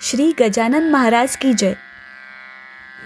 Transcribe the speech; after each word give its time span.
श्री 0.00 0.32
गजानन 0.40 0.90
महाराज 0.90 1.36
की 1.36 1.52
जय. 1.52 1.74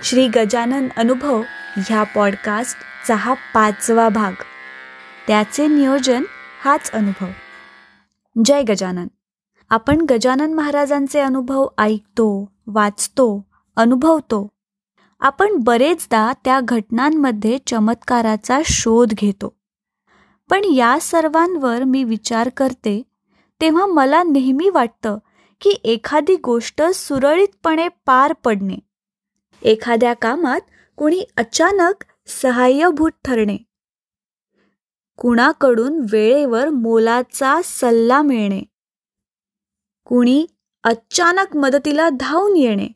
श्री 0.03 0.29
गजानन 0.29 0.89
अनुभव 0.97 1.43
ह्या 1.77 2.03
पॉडकास्टचा 2.03 3.15
हा 3.15 3.35
पाचवा 3.55 4.09
भाग. 4.09 4.33
त्याचे 5.27 5.67
नियोजन 5.67 6.25
हाच 6.65 6.91
अनुभव. 6.93 7.27
जय 8.45 8.63
गजानन. 8.63 9.07
आपण 9.71 10.01
गजानन 10.09 10.55
महाराजांचे 10.55 11.21
अनुभव 11.21 11.67
ऐकतो 11.79 12.53
वाचतो 12.67 13.47
अनुभवतो. 13.77 14.49
आपण 15.21 15.49
बरेचदा 15.57 16.33
त्या 16.45 16.61
घटनांमध्ये 16.61 17.59
चमत्काराचा 17.67 18.61
शोध 18.65 19.13
घेतो. 19.13 19.57
पण 20.51 20.65
या 20.65 20.99
सर्वांवर 21.01 21.85
मी 21.85 22.05
विचार 22.05 22.49
करते 22.49 23.03
तेव्हा 23.61 23.87
मला 23.87 24.23
नेहमी 24.23 24.69
वाटतं 24.69 25.19
की 25.63 25.71
एखादी 25.85 26.37
गोष्ट 26.37 26.83
सुरळीतपणे 26.83 27.89
पार 27.89 28.33
पडणे. 28.33 28.77
एखाद्या 29.63 30.15
कामात 30.15 30.61
कुणी 30.97 31.25
अचानक 31.37 32.05
सहाय्यभूत 32.27 33.11
ठरणे. 33.25 33.57
कुणाकडून 35.17 36.07
वेळेवर 36.11 36.69
मोलाचा 36.69 37.61
सल्ला 37.65 38.23
मिळणे. 38.23 38.63
कुणी 40.05 40.47
अचानक 40.85 41.57
मदतीला 41.57 42.09
धावून 42.21 42.57
येणे. 42.57 42.89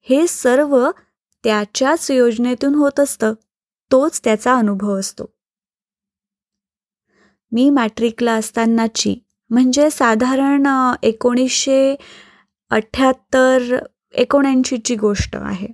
हे 0.00 0.26
सर्व 0.26 0.90
त्याच्याच 1.44 2.10
योजनेतून 2.10 2.74
होत 2.74 3.00
असतं. 3.00 3.34
तोच 3.92 4.20
त्याचा 4.24 4.54
अनुभव 4.54 4.98
असतो. 4.98 5.24
मी 7.52 7.70
मॅट्रिकला 7.70 8.32
असतानाची 8.32 9.23
म्हणजे 9.54 9.90
साधारण 9.90 10.66
एकोणीसशे 11.02 11.96
अठ्ठ्याहत्तर 12.70 13.76
एकोणऐंशीची 14.14 14.96
गोष्ट 14.96 15.36
आहे. 15.36 15.68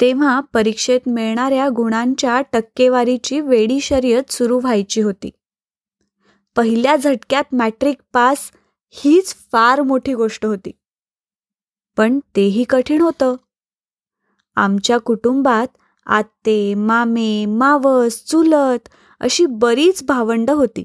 तेव्हा 0.00 0.40
परीक्षेत 0.40 1.00
मिळणाऱ्या 1.06 1.68
गुणांच्या 1.68 2.40
टक्केवारीची 2.52 3.40
वेडी 3.40 3.80
शर्यत 3.80 4.32
सुरू 4.32 4.60
व्हायची 4.60 5.00
होती. 5.00 5.30
पहिल्या 6.56 6.96
झटक्यात 6.96 7.44
मॅट्रिक 7.52 7.96
पास 8.12 8.50
हीच 8.90 9.34
फार 9.52 9.82
मोठी 9.82 10.14
गोष्ट 10.14 10.46
होती. 10.46 10.70
पण 11.96 12.18
तेही 12.36 12.64
कठीण 12.64 13.00
होतं. 13.00 13.36
आमच्या 14.56 14.98
कुटुंबात 14.98 15.66
आत्ते 16.06 16.74
मामे 16.74 17.46
मावस 17.46 18.24
चुलत 18.24 18.88
अशी 19.20 19.46
बरीच 19.46 20.04
भावंड 20.04 20.50
होती. 20.50 20.84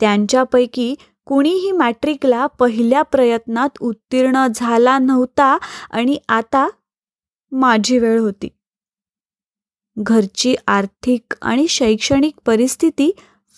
त्यांच्यापैकी 0.00 0.94
कुणीही 1.26 1.72
मॅट्रिकला 1.72 2.46
पहिल्या 2.46 3.02
प्रयत्नात 3.02 3.68
उत्तीर्ण 3.80 4.46
झाला 4.54 4.98
नव्हता 4.98 5.58
आणि 5.90 6.18
आता 6.28 6.68
माझी 7.50 7.98
वेळ 7.98 8.20
होती. 8.20 8.48
घरची 9.98 10.54
आर्थिक 10.66 11.34
आणि 11.42 11.68
शैक्षणिक 11.68 12.34
परिस्थिती 12.46 13.12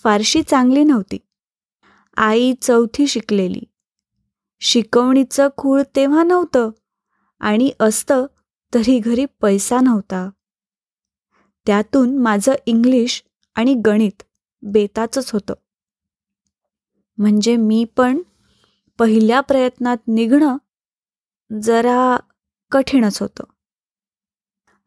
फारशी 0.04 0.42
चांगली 0.42 0.84
नव्हती. 0.84 1.18
आई 2.16 2.52
चौथी 2.62 3.06
शिकलेली. 3.06 3.62
शिकवणीचं 4.60 5.48
खूळ 5.56 5.82
तेव्हा 5.96 6.22
नव्हतं 6.22 6.70
आणि 7.40 7.70
असतं 7.80 8.26
तरी 8.74 8.98
घरी 8.98 9.24
पैसा 9.40 9.80
नव्हता. 9.80 10.30
त्यातून 11.66 12.18
माझं 12.18 12.52
इंग्लिश 12.66 13.24
आणि 13.54 13.74
गणित 13.74 14.22
बेताचंच 14.62 15.30
होतं. 15.30 15.54
म्हणजे 17.18 17.56
मी 17.56 17.84
पण 17.96 18.22
पहिल्या 18.98 19.40
प्रयत्नात 19.40 19.96
निघणं 20.08 20.56
जरा 21.62 22.16
कठीणच 22.70 23.22
होतं. 23.22 23.44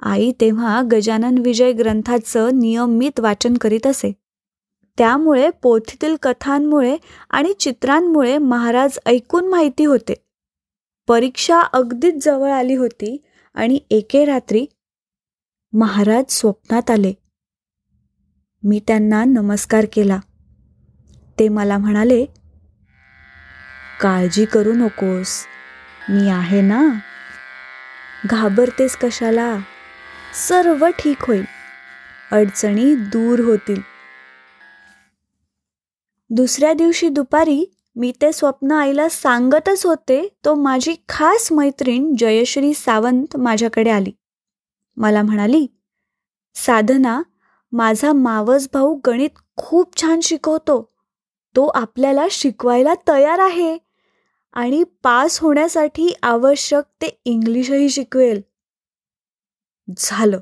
आई 0.01 0.31
तेव्हा 0.31 0.81
गजानन 0.91 1.37
विजय 1.37 1.71
ग्रंथाचं 1.71 2.49
नियमित 2.53 3.19
वाचन 3.19 3.53
करीत 3.57 3.87
असे. 3.87 4.13
त्यामुळे 4.97 5.49
पोथीतील 5.49 6.15
कथांमुळे 6.21 6.97
आणि 7.29 7.53
चित्रांमुळे 7.53 8.37
महाराज 8.37 8.99
ऐकून 9.05 9.49
माहिती 9.49 9.85
होते. 9.85 10.13
परीक्षा 11.07 11.61
अगदीच 11.61 12.25
जवळ 12.25 12.51
आली 12.51 12.75
होती 12.75 13.25
आणि 13.53 13.79
एके 13.89 14.25
रात्री 14.25 14.65
महाराज 15.73 16.25
स्वप्नात 16.29 16.91
आले. 16.91 17.13
मी 18.63 18.79
त्यांना 18.87 19.23
नमस्कार 19.25 19.85
केला. 19.93 20.19
ते 21.39 21.49
मला 21.49 21.77
म्हणाले 21.77 22.25
काळजी 24.01 24.45
करू 24.45 24.73
नकोस. 24.73 25.45
मी 26.09 26.29
आहे 26.29 26.61
ना. 26.61 26.87
घाबरतेस 28.25 28.97
कशाला? 28.97 29.57
सर्व 30.49 30.87
ठीक 30.99 31.17
होईल. 31.21 31.45
अडचणी 32.31 32.95
दूर 32.95 33.39
होतील. 33.39 33.81
दुसऱ्या 36.29 36.73
दिवशी 36.73 37.09
दुपारी 37.09 37.65
मी 37.95 38.11
ते 38.21 38.33
स्वप्न 38.33 38.71
आईला 38.71 39.09
सांगतच 39.09 39.85
होते 39.85 40.37
तो 40.45 40.55
माझी 40.55 40.95
खास 41.09 41.51
मैत्रीण 41.51 42.15
जयश्री 42.17 42.73
सावंत 42.73 43.37
माझ्याकडे 43.37 43.89
आली. 43.89 44.11
मला 44.97 45.21
म्हणाली 45.21 45.67
साधना 46.55 47.21
माझा 47.71 48.13
मावस 48.13 48.67
भाऊ 48.73 48.99
गणित 49.07 49.29
खूप 49.57 50.01
छान 50.01 50.19
शिकवतो. 50.19 50.96
तो 51.57 51.67
आपल्याला 51.67 52.25
शिकवायला 52.31 52.93
तयार 53.07 53.39
आहे. 53.39 53.77
आणि 54.53 54.83
पास 55.03 55.39
होण्यासाठी 55.39 56.13
आवश्यक 56.23 56.83
ते 57.01 57.21
इंग्लिशही 57.25 57.89
शिकवेल. 57.89 58.41
झालं. 59.97 60.39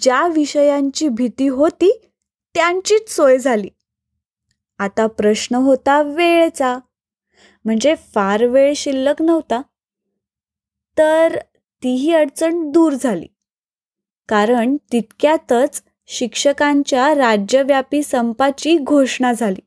ज्या 0.00 0.26
विषयांची 0.26 1.08
भीती 1.08 1.48
होती 1.48 2.00
त्यांचीच 2.54 3.10
सोय 3.10 3.38
झाली. 3.38 3.68
आता 4.78 5.06
प्रश्न 5.06 5.54
होता 5.54 6.02
वेळेचा. 6.02 6.78
म्हणजे 7.64 7.94
फार 7.94 8.44
वेळ 8.44 8.72
शिल्लक 8.76 9.22
नव्हता. 9.22 9.62
तर 10.98 11.38
तीही 11.82 12.14
अडचण 12.14 12.70
दूर 12.70 12.92
झाली. 12.92 13.26
कारण 14.28 14.76
तितक्यातच 14.92 15.82
शिक्षकांच्या 16.06 17.14
राज्यव्यापी 17.14 18.02
संपाची 18.02 18.78
घोषणा 18.78 19.32
झाली. 19.32 19.65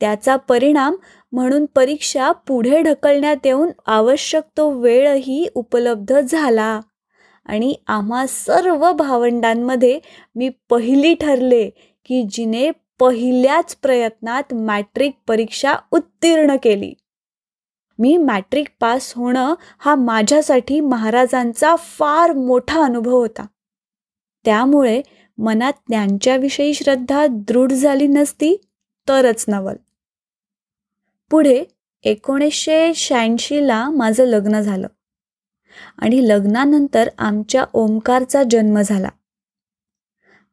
त्याचा 0.00 0.36
परिणाम 0.36 0.96
म्हणून 1.32 1.66
परीक्षा 1.66 2.32
पुढे 2.32 2.82
ढकलण्यात 2.82 3.36
येऊन 3.44 3.68
आवश्यक 3.86 4.42
तो 4.56 4.70
वेळही 4.70 5.48
उपलब्ध 5.54 6.20
झाला. 6.20 6.80
आणि 7.46 7.74
आम्हा 7.86 8.26
सर्व 8.26 8.92
भावंडांमध्ये 8.92 10.00
मी 10.34 10.50
पहिली 10.70 11.14
ठरले 11.14 11.70
की 12.04 12.26
जिने 12.30 12.70
पहिल्याच 12.98 13.76
प्रयत्नात 13.76 14.54
मॅट्रिक 14.54 15.12
परीक्षा 15.28 15.74
उत्तीर्ण 15.90 16.56
केली. 16.62 16.94
मी 17.98 18.16
मॅट्रिक 18.16 18.66
पास 18.80 19.12
होणं 19.16 19.54
हा 19.78 19.94
माझ्यासाठी 19.94 20.80
महाराजांचा 20.80 21.76
फार 21.76 22.32
मोठा 22.32 22.84
अनुभव 22.84 23.16
होता. 23.16 23.46
त्यामुळे 24.44 25.02
मनात 25.38 25.72
त्यांच्याविषयी 25.90 26.74
श्रद्धा 26.74 27.26
दृढ 27.30 27.72
झाली 27.72 28.06
नसती 28.06 28.60
तरच 29.08 29.44
नवल. 29.48 29.74
पुढे 31.30 31.64
एकोणीसशे 32.04 32.94
शहाऐंशीला 32.94 33.90
माझं 33.90 34.24
लग्न 34.24 34.60
झालं. 34.60 34.86
आणि 35.98 36.28
लग्नानंतर 36.28 37.08
आमच्या 37.18 37.64
ओंकारचा 37.72 38.42
जन्म 38.50 38.80
झाला. 38.80 39.08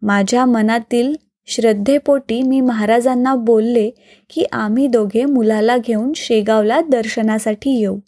माझ्या 0.02 0.46
मनातील 0.46 1.16
श्रद्धेपोटी 1.46 2.42
मी 2.42 2.62
महाराजांना 2.62 3.36
बोलले 3.36 3.90
की 4.30 4.44
आम्ही 4.52 4.88
दोघे 4.88 5.26
मुलाला 5.26 5.78
घेऊन 5.78 6.14
शेगावला 6.16 6.82
दर्शनासाठी 6.82 7.80
येऊ. 7.80 8.00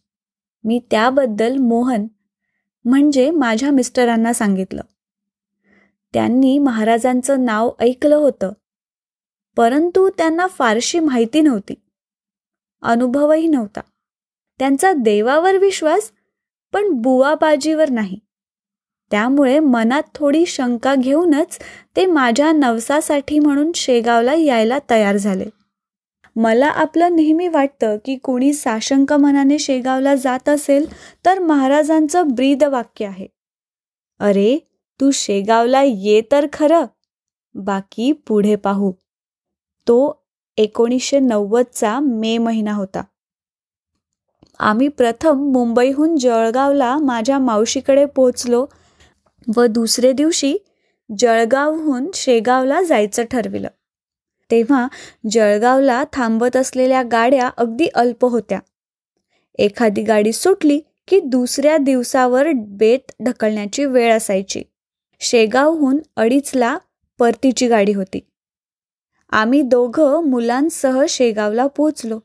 मी 0.63 0.79
त्याबद्दल 0.91 1.57
मोहन 1.57 2.07
म्हणजे 2.85 3.31
माझ्या 3.31 3.71
मिस्टरांना 3.71 4.33
सांगितलं. 4.33 4.81
त्यांनी 6.13 6.59
महाराजांचं 6.59 7.45
नाव 7.45 7.71
ऐकलं 7.79 8.15
होतं. 8.15 8.51
परंतु 9.57 10.09
त्यांना 10.09 10.47
फारशी 10.47 10.99
माहिती 10.99 11.41
नव्हती. 11.41 11.73
अनुभवही 12.81 13.47
नव्हता. 13.47 13.79
त्यांचा 14.59 14.93
देवावर 14.93 15.57
विश्वास 15.57 16.11
पण 16.73 16.89
बुवाबाजीवर 16.89 17.89
नाही. 17.89 18.19
त्यामुळे 19.11 19.59
मनात 19.59 20.03
थोडी 20.15 20.45
शंका 20.45 20.95
घेऊनच 20.95 21.59
ते 21.95 22.05
माझ्या 22.05 22.51
नवसासाठी 22.51 23.39
म्हणून 23.39 23.71
शेगावला 23.75 24.33
यायला 24.33 24.79
तयार 24.89 25.17
झाले. 25.17 25.45
मला 26.35 26.67
आपलं 26.67 27.15
नेहमी 27.15 27.47
वाटतं 27.47 27.97
की 28.05 28.15
कोणी 28.15 28.53
साशंक 28.53 29.13
मनाने 29.13 29.59
शेगावला 29.59 30.15
जात 30.15 30.49
असेल 30.49 30.85
तर 31.25 31.39
महाराजांचं 31.39 32.27
ब्रीद 32.27 32.63
वाक्य 32.63 33.05
आहे. 33.05 33.27
अरे 34.19 34.59
तू 35.01 35.11
शेगावला 35.11 35.81
ये 35.81 36.21
तर 36.31 36.45
खरं. 36.53 36.85
बाकी 37.55 38.11
पुढे 38.11 38.55
पाहू. 38.55 38.91
तो 39.87 40.24
एकोणीसशे 40.57 41.19
नव्वदचा 41.19 41.99
मे 41.99 42.37
महिना 42.37 42.73
होता. 42.73 43.03
आम्ही 44.59 44.87
प्रथम 44.87 45.51
मुंबईहून 45.51 46.17
जळगावला 46.17 46.97
माझ्या 46.97 47.39
मावशीकडे 47.39 48.05
पोचलो 48.05 48.65
व 49.55 49.65
दुसरे 49.65 50.11
दिवशी 50.11 50.57
जळगावहून 51.19 52.11
शेगावला 52.13 52.81
जायचं 52.81 53.23
ठरविलं. 53.31 53.67
तेव्हा 54.51 54.87
जळगावला 55.31 56.03
थांबत 56.13 56.55
असलेल्या 56.55 57.03
गाड्या 57.03 57.49
अगदी 57.57 57.87
अल्प 57.95 58.25
होत्या. 58.25 58.59
एखादी 59.57 60.03
गाडी 60.03 60.33
सुटली 60.33 60.79
की 61.07 61.19
दुसऱ्या 61.19 61.77
दिवसावर 61.77 62.47
बेत 62.55 63.11
ढकलण्याची 63.23 63.85
वेळ 63.85 64.17
असायची. 64.17 64.63
शेगावहून 65.19 65.97
अडीचला 66.15 66.77
परतीची 67.19 67.67
गाडी 67.67 67.93
होती. 67.93 68.19
आम्ही 69.35 69.61
दोघं 69.61 70.29
मुलांसह 70.29 71.03
शेगावला 71.09 71.67
पोचलो. 71.67 72.19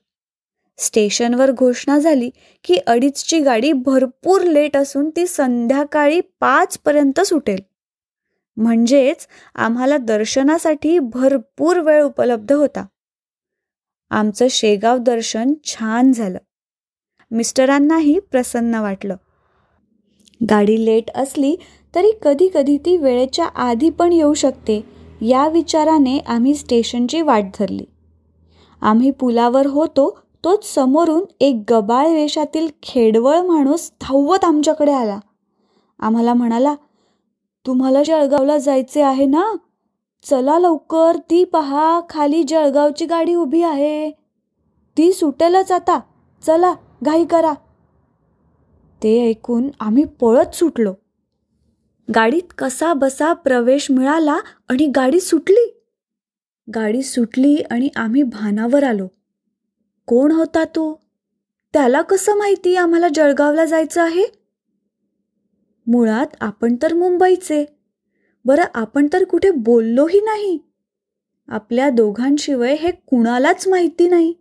स्टेशनवर 0.78 1.50
घोषणा 1.50 1.98
झाली 1.98 2.30
की 2.64 2.74
अडीचची 2.74 3.40
गाडी 3.40 3.72
भरपूर 3.72 4.40
लेट 4.40 4.76
असून 4.76 5.10
ती 5.10 5.26
संध्याकाळी 5.26 6.20
पाचपर्यंत 6.40 7.20
सुटेल. 7.20 7.60
म्हणजेच 8.56 9.26
आम्हाला 9.54 9.96
दर्शनासाठी 9.96 10.98
भरपूर 10.98 11.78
वेळ 11.78 12.02
उपलब्ध 12.02 12.52
होता. 12.52 12.86
आमचं 14.10 14.46
शेगाव 14.50 14.98
दर्शन 14.98 15.54
छान 15.64 16.12
झालं. 16.12 16.38
मिस्टरांनाही 17.30 18.18
प्रसन्न 18.18 18.74
वाटलं. 18.74 19.16
गाडी 20.50 20.84
लेट 20.84 21.10
असली 21.14 21.56
तरी 21.94 22.12
कधी 22.22 22.48
कधी 22.54 22.78
ती 22.78 22.96
वेळेच्या 22.96 23.44
आधी 23.44 23.90
पण 23.90 24.12
येऊ 24.12 24.34
शकते. 24.34 24.99
या 25.20 25.48
विचाराने 25.48 26.18
आम्ही 26.18 26.54
स्टेशनची 26.54 27.20
वाट 27.20 27.44
धरली. 27.60 27.84
आम्ही 28.80 29.10
पुलावर 29.10 29.66
होतो 29.66 30.18
तोच 30.44 30.74
समोरून 30.74 31.24
एक 31.40 31.62
गबाळ 31.70 32.08
वेशातील 32.08 32.68
खेडवळ 32.82 33.40
माणूस 33.40 33.92
धावत 34.00 34.44
आमच्याकडे 34.44 34.92
आला. 34.92 35.20
आम्हाला 35.98 36.34
म्हणाला 36.34 36.74
तुम्हाला 37.66 38.02
जळगावला 38.02 38.58
जायचे 38.58 39.02
आहे 39.02 39.24
ना? 39.24 39.56
चला 40.22 40.58
लवकर 40.58 41.16
ती 41.30 41.44
पहा 41.44 42.00
खाली 42.10 42.42
जळगावची 42.42 43.06
गाडी 43.06 43.34
उभी 43.34 43.62
आहे. 43.62 44.10
ती 44.96 45.12
सुटेलच 45.12 45.72
आता. 45.72 46.00
चला 46.46 46.74
घाई 47.02 47.24
करा. 47.24 47.52
ते 49.02 49.28
ऐकून 49.28 49.68
आम्ही 49.80 50.04
पळत 50.04 50.54
सुटलो. 50.54 50.94
गाडीत 52.14 52.52
कसा 52.58 52.94
बसा 52.94 53.32
प्रवेश 53.32 53.90
मिळाला 53.90 54.38
आणि 54.68 54.86
गाडी 54.86 55.20
सुटली? 55.20 55.82
गाडी 56.74 57.02
सुटली 57.02 57.56
आणि 57.70 57.88
आम्ही 57.96 58.22
भानावर 58.22 58.84
आलो. 58.84 59.08
कोण 60.06 60.32
होता 60.32 60.64
तो? 60.64 61.00
त्याला 61.72 62.02
कसं 62.02 62.36
माहिती 62.36 62.76
आम्हाला 62.76 63.06
जळगावला 63.14 63.64
जायचं 63.64 64.02
आहे? 64.02 64.24
मुळात 65.86 66.26
आपण 66.40 66.76
तर 66.82 66.94
मुंबईचे. 66.94 67.64
बरं 68.44 68.64
आपण 68.74 69.08
तर 69.12 69.24
कुठे 69.24 69.50
बोललोही 69.50 70.20
नाही. 70.20 70.58
आपल्या 71.48 71.90
दोघांशिवाय 71.90 72.74
हे 72.74 72.90
कुणालाच 72.90 73.68
माहिती 73.68 74.08
नाही. 74.08 74.34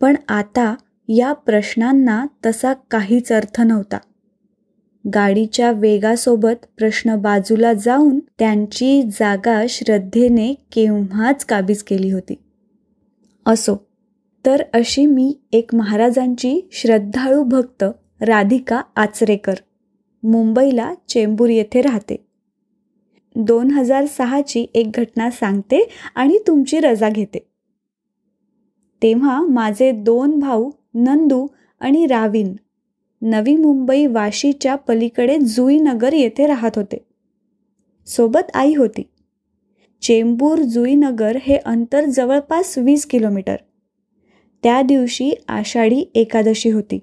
पण 0.00 0.16
आता 0.28 0.74
या 1.08 1.32
प्रश्नांना 1.32 2.26
तसा 2.46 2.72
काहीच 2.72 3.32
अर्थ 3.32 3.60
नव्हता. 3.60 3.98
गाडीच्या 5.14 5.70
वेगासोबत 5.72 6.66
प्रश्न 6.78 7.14
बाजूला 7.16 7.72
जाऊन 7.72 8.18
त्यांची 8.38 9.02
जागा 9.02 9.62
श्रद्धेने 9.68 10.54
केव्हाच 10.72 11.44
काबीज 11.44 11.82
केली 11.82 12.10
होती. 12.10 12.34
असो 13.46 13.76
तर 14.46 14.62
अशी 14.74 15.06
मी 15.06 15.32
एक 15.52 15.74
महाराजांची 15.74 16.68
श्रद्धाळू 16.72 17.42
भक्त 17.42 17.84
राधिका 18.20 18.82
आचरेकर 18.96 19.54
मुंबईला 20.22 20.92
चेंबूर 21.08 21.48
येथे 21.48 21.80
राहते. 21.80 22.16
दोन 23.36 23.70
हजार 23.70 24.04
सहाची 24.06 24.66
एक 24.74 24.90
घटना 24.94 25.30
सांगते 25.30 25.88
आणि 26.14 26.38
तुमची 26.46 26.80
रजा 26.80 27.08
घेते. 27.08 27.38
तेव्हा 29.02 29.40
माझे 29.42 29.90
दोन 29.92 30.38
भाऊ 30.38 30.70
नंदू 30.94 31.46
आणि 31.80 32.06
रावीन 32.06 32.54
नवी 33.22 33.56
मुंबई 33.56 34.06
वाशीच्या 34.06 34.74
पलीकडे 34.74 35.38
जुईनगर 35.38 36.12
येथे 36.12 36.46
राहत 36.46 36.70
होते. 36.76 36.96
सोबत 38.06 38.50
आई 38.54 38.74
होती. 38.74 39.02
चेंबूर 40.02 40.58
जुईनगर 40.58 41.38
हे 41.42 41.56
अंतर 41.56 42.04
जवळपास 42.04 42.78
वीस 42.78 43.06
किलोमीटर. 43.06 43.56
त्या 44.62 44.82
दिवशी 44.82 45.30
आषाढी 45.48 46.04
एकादशी 46.14 46.70
होती. 46.70 46.98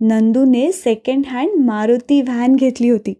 नंदूने 0.00 0.72
सेकंड 0.72 1.26
हँड 1.26 1.50
मारुती 1.60 2.22
व्हॅन 2.22 2.56
घेतली 2.56 2.88
होती. 2.88 3.14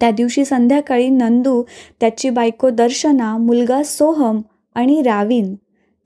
त्या 0.00 0.10
दिवशी 0.10 0.44
संध्याकाळी 0.44 1.08
नंदू 1.08 1.62
त्याची 2.00 2.30
बायको 2.30 2.70
दर्शना 2.70 3.36
मुलगा 3.36 3.82
सोहम 3.82 4.40
आणि 4.74 5.02
रावीन 5.02 5.54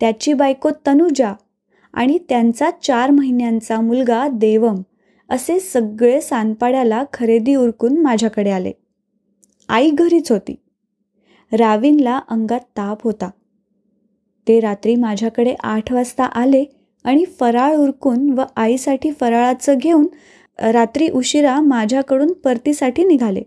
त्याची 0.00 0.32
बायको 0.32 0.70
तनुजा 0.86 1.32
आणि 1.96 2.18
त्यांचा 2.28 2.70
चार 2.82 3.10
महिन्यांचा 3.10 3.80
मुलगा 3.80 4.26
देवम 4.28 4.82
असे 5.30 5.58
सगळे 5.60 6.20
सानपाड्याला 6.20 7.02
खरेदी 7.12 7.54
उरकून 7.54 7.98
माझ्याकडे 7.98 8.50
आले. 8.50 8.72
आई 9.68 9.90
घरीच 9.90 10.30
होती. 10.32 10.54
रावीनला 11.52 12.20
अंगात 12.28 12.60
ताप 12.76 13.02
होता. 13.04 13.30
ते 14.46 14.60
रात्री 14.60 14.94
माझ्याकडे 14.94 15.54
आठ 15.62 15.92
वाजता 15.92 16.24
आले 16.24 16.64
आणि 17.04 17.24
फराळ 17.40 17.76
उरकून 17.76 18.30
व 18.30 18.42
आईसाठी 18.56 19.10
फराळाचं 19.10 19.78
घेऊन 19.78 20.06
रात्री 20.58 21.08
उशिरा 21.08 21.60
माझ्याकडून 21.60 22.32
परतीसाठी 22.32 23.04
निघाले. 23.04 23.42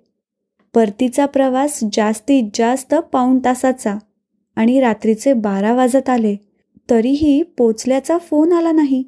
परतीचा 0.73 1.25
प्रवास 1.25 1.79
जास्तीत 1.93 2.49
जास्त 2.53 2.95
पाऊण 3.13 3.39
तासाचा 3.45 3.97
आणि 4.55 4.79
रात्रीचे 4.81 5.33
बारा 5.33 5.73
वाजत 5.73 6.09
आले. 6.09 6.35
तरीही 6.89 7.43
पोचल्याचा 7.43 8.17
फोन 8.17 8.53
आला 8.53 8.71
नाही. 8.71 9.03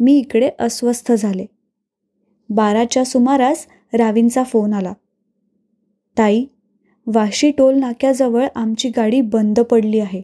मी 0.00 0.18
इकडे 0.18 0.50
अस्वस्थ 0.58 1.12
झाले. 1.12 1.46
बाराच्या 2.50 3.04
सुमारास 3.04 3.66
रावींचा 3.94 4.42
फोन 4.42 4.72
आला. 4.72 4.92
ताई 6.18 6.44
वाशी 7.06 7.50
टोल 7.50 7.78
नाक्याजवळ 7.78 8.46
आमची 8.54 8.88
गाडी 8.88 9.20
बंद 9.20 9.60
पडली 9.60 10.00
आहे. 10.00 10.22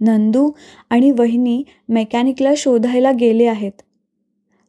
नंदू 0.00 0.50
आणि 0.90 1.10
वहिनी 1.10 1.62
मेकॅनिकला 1.88 2.52
शोधायला 2.56 3.12
गेले 3.12 3.46
आहेत. 3.46 3.82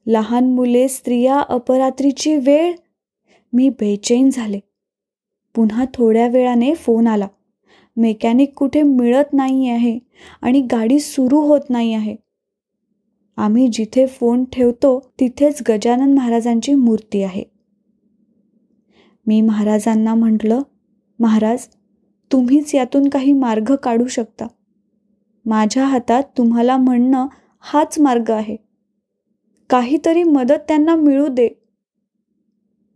लहान 0.08 0.54
मुले 0.54 0.88
स्त्रिया 0.88 1.40
अपरात्रीची 1.40 2.36
वेळ. 2.36 2.74
मी 3.54 3.70
बेचैन 3.70 4.30
झाले. 4.34 4.60
पुन्हा 5.56 5.86
थोड्या 5.94 6.28
वेळाने 6.28 6.74
फोन 6.74 7.08
आला. 7.08 7.28
मेकॅनिक 7.98 8.54
कुठे 8.54 8.84
मिळत 8.84 9.34
नाही 9.34 9.70
आहे 9.70 10.00
आणि 10.42 10.62
गाडी 10.62 11.00
सुरू 11.00 11.40
होत 11.40 11.62
नाही 11.70 11.94
आहे. 11.94 12.16
आम्ही 13.38 13.68
जिथे 13.68 14.06
फोन 14.06 14.46
ठेवतो 14.46 15.00
तिथेच 15.20 15.62
गजानन 15.70 16.14
महाराजांची 16.14 16.74
मूर्ती 16.74 17.24
आहे. 17.24 17.44
मी 19.28 19.42
महाराजांना 19.42 20.16
म्हटलं 20.16 20.62
महाराज 21.20 21.68
तुम्हीच 22.32 22.76
यातून 22.76 23.10
काही 23.10 23.34
मार्ग 23.34 23.76
काढू 23.76 24.08
शकता. 24.08 24.48
माझ्या 25.46 25.86
हातात 25.86 26.24
तुम्हाला 26.38 26.78
म्हणणं 26.78 27.28
हाच 27.60 28.00
मार्ग 28.00 28.32
आहे. 28.32 28.56
काहीतरी 29.70 30.24
मदत 30.24 30.64
त्यांना 30.68 30.96
मिळू 30.96 31.28
दे. 31.28 31.50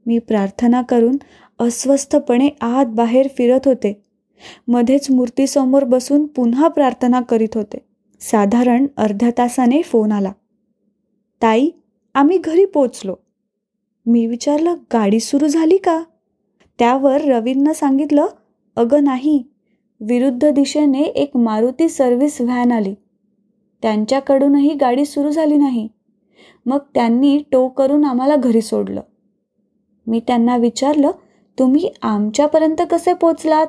मी 0.05 0.19
प्रार्थना 0.19 0.81
करून 0.81 1.17
अस्वस्थपणे 1.59 2.49
आत 2.61 2.85
बाहेर 2.85 3.27
फिरत 3.37 3.59
होते. 3.65 4.04
मध्येच 4.67 5.11
मूर्तीसमोर 5.11 5.83
बसून 5.83 6.25
पुन्हा 6.25 6.67
प्रार्थना 6.67 7.21
करीत 7.21 7.55
होते. 7.55 7.77
साधारण 8.21 8.87
अर्ध्या 8.97 9.29
तासाने 9.37 9.81
फोन 9.81 10.11
आला. 10.11 10.31
ताई 11.41 11.69
आम्ही 12.13 12.37
घरी 12.37 12.65
पोचलो. 12.65 13.15
मी 14.05 14.25
विचारलं 14.25 14.73
गाडी 14.93 15.19
सुरू 15.19 15.47
झाली 15.47 15.77
का? 15.77 16.03
त्यावर 16.79 17.21
रवींना 17.21 17.73
सांगितलं 17.73 18.25
अगं 18.75 19.03
नाही. 19.03 19.43
विरुद्ध 20.01 20.49
दिशेने 20.49 21.01
एक 21.01 21.37
मारुती 21.37 21.89
सर्व्हिस 21.89 22.41
व्हॅन 22.41 22.71
आली. 22.71 22.95
त्यांच्याकडूनही 23.81 24.73
गाडी 24.73 25.05
सुरू 25.05 25.29
झाली 25.29 25.57
नाही. 25.57 25.87
मग 26.65 26.77
त्यांनी 26.77 27.43
टो 27.51 27.67
करून 27.67 28.05
आम्हाला 28.05 28.35
घरी 28.35 28.61
सोडलं. 28.61 29.01
मी 30.07 30.19
त्यांना 30.19 30.57
विचारलं 30.57 31.11
तुम्ही 31.59 31.91
आमच्यापर्यंत 32.01 32.81
कसे 32.91 33.13
पोचलात? 33.13 33.67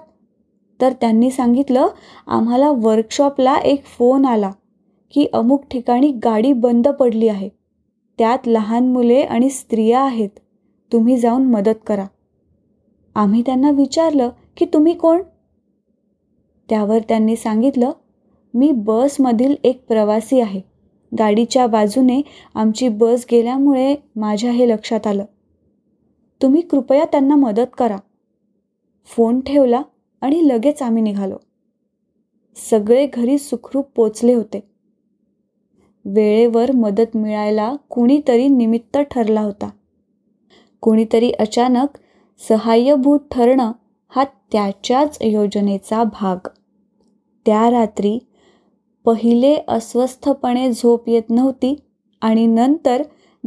तर 0.80 0.92
त्यांनी 0.92 1.30
सांगितलं 1.30 1.86
आम्हाला 2.26 2.70
वर्कशॉपला 2.70 3.54
एक 3.54 3.84
फोन 3.84 4.24
आला 4.24 4.50
की 5.14 5.26
अमुक 5.32 5.64
ठिकाणी 5.70 6.12
गाडी 6.24 6.52
बंद 6.52 6.88
पडली 6.88 7.28
आहे. 7.28 7.48
त्यात 8.18 8.38
लहान 8.46 8.88
मुले 8.88 9.20
आणि 9.20 9.50
स्त्रिया 9.50 10.00
आहेत. 10.00 10.28
तुम्ही 10.92 11.16
जाऊन 11.16 11.42
मदत 11.42 11.78
करा. 11.86 12.06
आम्ही 13.14 13.42
त्यांना 13.46 13.70
विचारलं 13.70 14.30
की 14.56 14.66
तुम्ही 14.72 14.94
कोण? 14.94 15.22
त्यावर 16.68 16.98
त्यांनी 16.98 17.36
सांगितलं 17.36 17.90
मी 18.54 18.70
बसमधील 18.72 19.54
एक 19.64 19.86
प्रवासी 19.86 20.40
आहे. 20.40 20.60
गाडीच्या 21.18 21.66
बाजूने 21.66 22.22
आमची 22.54 22.88
बस 22.88 23.26
गेल्यामुळे 23.30 23.96
माझ्या 24.16 24.50
हे 24.50 24.68
लक्षात 24.68 25.06
आलं. 25.06 25.24
तुम्ही 26.42 26.60
कृपया 26.60 27.04
त्यांना 27.04 27.36
मदत 27.36 27.66
करा. 27.78 27.96
फोन 29.04 29.40
ठेवला 29.40 29.82
आणि 30.20 30.48
लगेच 30.48 30.82
आम्ही 30.82 31.02
निघालो. 31.02 31.36
सगळे 32.70 33.06
घरी 33.06 33.38
सुखरूप 33.38 33.88
पोचले 33.94 34.34
होते. 34.34 34.60
वेळेवर 36.04 36.72
मदत 36.72 37.16
मिळायला 37.16 37.76
कुणीतरी 37.88 38.48
निमित्त 38.48 38.98
ठरला 38.98 39.40
होता. 39.40 39.70
कुणीतरी 40.80 41.30
अचानक 41.30 41.86
सहाय्यभूत 42.48 43.20
ठरणं 43.30 43.72
हा 44.08 44.24
त्याच्याच 44.52 45.18
योजनेचा 45.20 46.04
भाग. 46.04 46.48
त्या 47.46 47.70
रात्री 47.70 48.18
पहिले 49.04 49.58
अस्वस्थपणे 49.68 50.72
झोप 50.72 51.08
येत 51.08 51.22
नव्हती 51.30 51.76
आणि 52.20 52.46
नंतर 52.46 53.02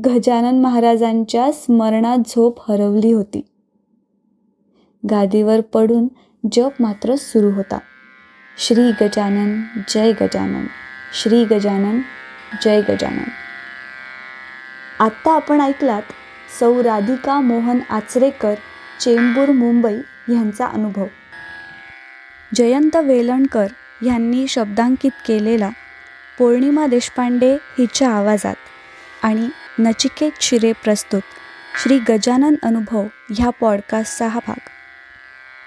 गजानन 0.06 0.62
महाराजांच्या 0.62 1.52
स्मरणात 1.52 2.18
झोप 2.28 2.72
हरवली 2.72 3.12
होती. 3.12 3.42
गादीवर 5.12 5.62
पडून 5.62 6.08
जप 6.46 6.74
मात्र 6.80 7.16
सुरू 7.16 7.50
होता. 7.50 7.80
श्री 8.58 8.92
गजानन 9.02 9.62
जय 9.90 10.12
गजानन 10.12 10.66
श्री 11.14 11.46
गजानन 11.46 12.00
जय 12.64 12.82
गजानन. 12.82 13.24
आत्ता 15.00 15.36
आपण 15.36 15.62
ऐकलात 15.62 16.02
सौ 16.60 16.84
राधिका 16.84 17.40
मोहन 17.40 17.80
आचरेकर 17.90 18.54
चेंबूर 19.00 19.50
मुंबई 19.50 19.96
यांचा 20.30 20.66
अनुभव. 20.66 21.06
जयंत 22.56 22.96
वेलणकर 22.96 23.68
यांनी 24.06 24.48
शब्दांकित 24.48 25.12
केलेला 25.28 25.70
पौर्णिमा 26.40 26.86
देशपांडे 26.88 27.54
हिच्या 27.54 28.10
आवाजात 28.10 28.56
आणि 29.24 29.50
नचिकेत 29.80 30.32
शिरे 30.42 30.72
प्रस्तुत 30.72 31.22
श्री 31.84 32.00
गजानन 32.00 32.56
अनुभव 32.64 33.04
ह्या 33.30 33.50
पॉडकास्टचा 33.50 34.28
हा 34.28 34.40
भाग. 34.48 34.70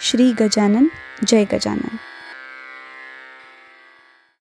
श्री 0.00 0.32
गजानन 0.32 0.86
जय 1.24 1.44
गजानन. 1.44 1.98